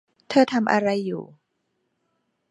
[0.29, 1.23] เธอทำอะไรอยู่